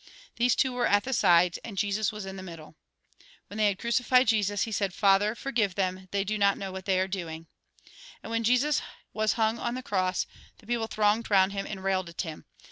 These 0.37 0.55
two 0.55 0.73
were 0.73 0.87
at 0.87 1.03
the 1.03 1.13
sides, 1.13 1.59
and 1.63 1.77
Jesus 1.77 2.11
was 2.11 2.25
in 2.25 2.35
the 2.35 2.41
middle. 2.41 2.73
When 3.45 3.57
they 3.59 3.67
had 3.67 3.77
crucified 3.77 4.27
Jesus, 4.27 4.63
he 4.63 4.71
said:" 4.71 4.95
Father! 4.95 5.35
forgive 5.35 5.75
them; 5.75 6.07
they 6.09 6.23
do 6.23 6.39
not 6.39 6.57
know 6.57 6.71
what 6.71 6.85
they 6.85 6.99
are 6.99 7.07
doing." 7.07 7.45
And 8.23 8.31
when 8.31 8.43
Jesus 8.43 8.81
was 9.13 9.33
hung 9.33 9.59
on 9.59 9.75
the 9.75 9.83
cross, 9.83 10.25
the 10.57 10.65
people 10.65 10.87
thronged 10.87 11.29
round 11.29 11.51
him 11.51 11.67
and 11.67 11.83
railed 11.83 12.09
at 12.09 12.21
him. 12.21 12.45